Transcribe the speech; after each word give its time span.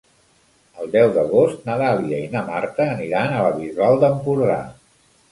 El 0.83 0.87
deu 0.93 1.09
d'agost 1.17 1.67
na 1.67 1.75
Dàlia 1.81 2.21
i 2.27 2.29
na 2.35 2.41
Marta 2.47 2.87
aniran 2.93 3.35
a 3.35 3.43
la 3.43 3.51
Bisbal 3.59 3.99
d'Empordà. 4.05 4.57